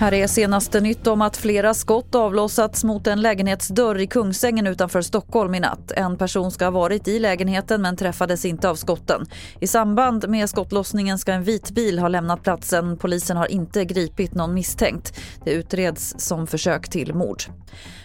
[0.00, 5.02] Här är senaste nytt om att flera skott avlossats mot en lägenhetsdörr i Kungsängen utanför
[5.02, 5.92] Stockholm i natt.
[5.92, 9.26] En person ska ha varit i lägenheten men träffades inte av skotten.
[9.60, 12.96] I samband med skottlossningen ska en vit bil ha lämnat platsen.
[12.96, 15.20] Polisen har inte gripit någon misstänkt.
[15.44, 17.42] Det utreds som försök till mord.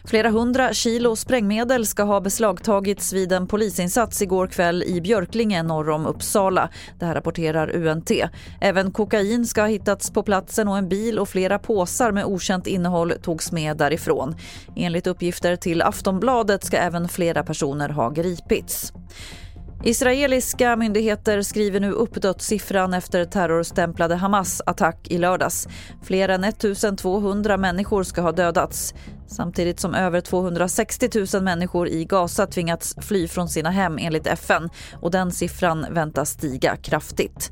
[0.05, 5.89] Flera hundra kilo sprängmedel ska ha beslagtagits vid en polisinsats igår kväll i Björklinge norr
[5.89, 6.69] om Uppsala.
[6.99, 8.11] Det här rapporterar UNT.
[8.61, 12.67] Även kokain ska ha hittats på platsen och en bil och flera påsar med okänt
[12.67, 14.35] innehåll togs med därifrån.
[14.75, 18.93] Enligt uppgifter till Aftonbladet ska även flera personer ha gripits.
[19.83, 25.67] Israeliska myndigheter skriver nu upp dödssiffran efter terrorstämplade Hamas attack i lördags.
[26.03, 28.93] Fler än 1200 människor ska ha dödats
[29.27, 34.69] samtidigt som över 260 000 människor i Gaza tvingats fly från sina hem enligt FN
[35.01, 37.51] och den siffran väntas stiga kraftigt.